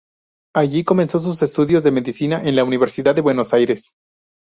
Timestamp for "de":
1.83-1.91, 3.13-3.21